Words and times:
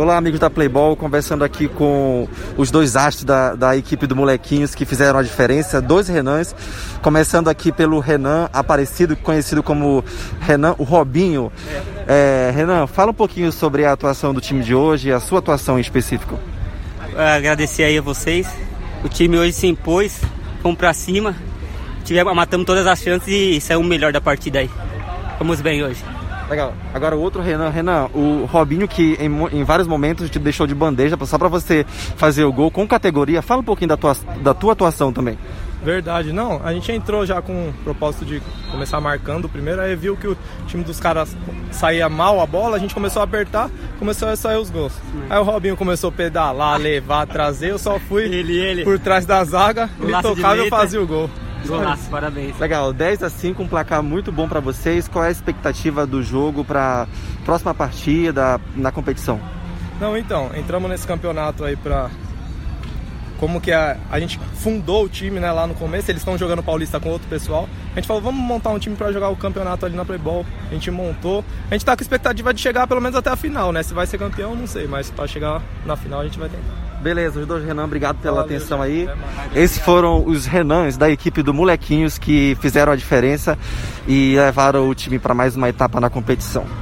Olá, 0.00 0.16
amigos 0.16 0.40
da 0.40 0.48
Playball, 0.48 0.96
conversando 0.96 1.44
aqui 1.44 1.68
com 1.68 2.26
os 2.56 2.70
dois 2.70 2.96
astros 2.96 3.22
da, 3.22 3.54
da 3.54 3.76
equipe 3.76 4.06
do 4.06 4.16
Molequinhos 4.16 4.74
que 4.74 4.86
fizeram 4.86 5.18
a 5.18 5.22
diferença, 5.22 5.78
dois 5.78 6.08
Renans, 6.08 6.56
começando 7.02 7.48
aqui 7.48 7.70
pelo 7.70 8.00
Renan 8.00 8.48
Aparecido, 8.50 9.14
conhecido 9.14 9.62
como 9.62 10.02
Renan, 10.40 10.74
o 10.78 10.84
Robinho. 10.84 11.52
É, 12.08 12.50
Renan, 12.54 12.86
fala 12.86 13.10
um 13.10 13.14
pouquinho 13.14 13.52
sobre 13.52 13.84
a 13.84 13.92
atuação 13.92 14.32
do 14.32 14.40
time 14.40 14.64
de 14.64 14.74
hoje, 14.74 15.12
a 15.12 15.20
sua 15.20 15.40
atuação 15.40 15.76
em 15.76 15.82
específico. 15.82 16.40
Agradecer 17.14 17.82
aí 17.82 17.98
a 17.98 18.02
vocês, 18.02 18.48
o 19.04 19.08
time 19.10 19.36
hoje 19.36 19.52
se 19.52 19.66
impôs, 19.66 20.18
fomos 20.62 20.78
pra 20.78 20.94
cima, 20.94 21.36
tivemos, 22.06 22.34
matamos 22.34 22.64
todas 22.64 22.86
as 22.86 23.02
chances 23.02 23.28
e 23.28 23.60
saiu 23.60 23.80
o 23.80 23.84
melhor 23.84 24.14
da 24.14 24.20
partida 24.22 24.60
aí. 24.60 24.70
Vamos 25.38 25.60
bem 25.60 25.84
hoje. 25.84 26.02
Legal. 26.50 26.74
Agora 26.92 27.16
o 27.16 27.20
outro 27.20 27.40
Renan, 27.40 27.68
Renan, 27.68 28.08
o 28.12 28.44
Robinho 28.44 28.88
que 28.88 29.16
em, 29.20 29.60
em 29.60 29.62
vários 29.62 29.86
momentos 29.86 30.28
te 30.28 30.38
deixou 30.40 30.66
de 30.66 30.74
bandeja 30.74 31.16
só 31.24 31.38
para 31.38 31.46
você 31.46 31.86
fazer 32.16 32.42
o 32.42 32.52
gol 32.52 32.72
com 32.72 32.86
categoria. 32.88 33.40
Fala 33.40 33.60
um 33.60 33.64
pouquinho 33.64 33.88
da 33.88 33.96
tua, 33.96 34.16
da 34.42 34.52
tua 34.52 34.72
atuação 34.72 35.12
também. 35.12 35.38
Verdade, 35.82 36.32
não. 36.32 36.60
A 36.62 36.74
gente 36.74 36.90
entrou 36.92 37.24
já 37.24 37.40
com 37.40 37.68
o 37.68 37.74
propósito 37.84 38.24
de 38.24 38.42
começar 38.70 39.00
marcando 39.00 39.48
primeiro, 39.48 39.80
aí 39.80 39.94
viu 39.94 40.16
que 40.16 40.26
o 40.26 40.36
time 40.66 40.84
dos 40.84 41.00
caras 41.00 41.34
saía 41.70 42.08
mal 42.08 42.40
a 42.40 42.46
bola, 42.46 42.76
a 42.76 42.80
gente 42.80 42.94
começou 42.94 43.22
a 43.22 43.24
apertar, 43.24 43.70
começou 43.98 44.28
a 44.28 44.36
sair 44.36 44.58
os 44.58 44.70
gols. 44.70 44.92
Aí 45.30 45.38
o 45.38 45.42
Robinho 45.42 45.76
começou 45.76 46.08
a 46.08 46.12
pedalar, 46.12 46.78
levar, 46.78 47.26
trazer, 47.26 47.70
eu 47.70 47.78
só 47.78 47.98
fui 47.98 48.24
ele, 48.24 48.58
ele. 48.58 48.84
por 48.84 48.98
trás 48.98 49.24
da 49.24 49.42
zaga, 49.44 49.88
O 49.98 50.02
ele 50.02 50.12
laço 50.12 50.28
de 50.28 50.34
tocava 50.34 50.56
e 50.56 50.58
eu 50.58 50.68
fazia 50.68 51.00
o 51.00 51.06
gol. 51.06 51.30
Golaço, 51.66 52.08
parabéns. 52.10 52.58
Legal, 52.58 52.92
10 52.92 53.22
a 53.22 53.30
5, 53.30 53.62
um 53.62 53.68
placar 53.68 54.02
muito 54.02 54.32
bom 54.32 54.48
para 54.48 54.60
vocês. 54.60 55.08
Qual 55.08 55.24
é 55.24 55.28
a 55.28 55.30
expectativa 55.30 56.06
do 56.06 56.22
jogo 56.22 56.64
para 56.64 57.06
próxima 57.44 57.74
partida 57.74 58.60
na 58.74 58.90
competição? 58.90 59.40
Não, 60.00 60.16
então, 60.16 60.50
entramos 60.56 60.90
nesse 60.90 61.06
campeonato 61.06 61.64
aí 61.64 61.76
pra. 61.76 62.10
Como 63.40 63.58
que 63.58 63.72
a, 63.72 63.96
a 64.10 64.20
gente 64.20 64.38
fundou 64.56 65.04
o 65.04 65.08
time 65.08 65.40
né, 65.40 65.50
lá 65.50 65.66
no 65.66 65.74
começo, 65.74 66.10
eles 66.10 66.20
estão 66.20 66.36
jogando 66.36 66.62
Paulista 66.62 67.00
com 67.00 67.08
outro 67.08 67.26
pessoal. 67.26 67.66
A 67.92 67.94
gente 67.94 68.06
falou, 68.06 68.22
vamos 68.22 68.40
montar 68.40 68.68
um 68.68 68.78
time 68.78 68.94
pra 68.94 69.10
jogar 69.10 69.30
o 69.30 69.36
campeonato 69.36 69.86
ali 69.86 69.96
na 69.96 70.04
Playball. 70.04 70.44
A 70.70 70.74
gente 70.74 70.90
montou. 70.90 71.42
A 71.70 71.74
gente 71.74 71.84
tá 71.84 71.96
com 71.96 72.02
expectativa 72.02 72.52
de 72.52 72.60
chegar 72.60 72.86
pelo 72.86 73.00
menos 73.00 73.16
até 73.16 73.30
a 73.30 73.36
final, 73.36 73.72
né? 73.72 73.82
Se 73.82 73.94
vai 73.94 74.06
ser 74.06 74.18
campeão, 74.18 74.54
não 74.54 74.66
sei, 74.66 74.86
mas 74.86 75.10
pra 75.10 75.26
chegar 75.26 75.62
na 75.86 75.96
final 75.96 76.20
a 76.20 76.24
gente 76.24 76.38
vai 76.38 76.50
tentar. 76.50 76.90
Beleza, 77.00 77.40
os 77.40 77.46
dois 77.46 77.64
Renan, 77.64 77.84
obrigado 77.84 78.18
pela 78.18 78.42
Valeu, 78.42 78.56
atenção 78.56 78.82
aí. 78.82 79.08
Esses 79.54 79.78
foram 79.78 80.22
os 80.22 80.44
Renans 80.44 80.98
da 80.98 81.10
equipe 81.10 81.42
do 81.42 81.54
Molequinhos 81.54 82.18
que 82.18 82.58
fizeram 82.60 82.92
a 82.92 82.96
diferença 82.96 83.58
e 84.06 84.36
levaram 84.36 84.86
o 84.86 84.94
time 84.94 85.18
para 85.18 85.32
mais 85.32 85.56
uma 85.56 85.70
etapa 85.70 85.98
na 85.98 86.10
competição. 86.10 86.66